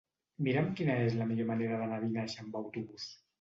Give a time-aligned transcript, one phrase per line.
[0.45, 3.07] Mira'm quina és la millor manera d'anar a Vinaixa amb autobús.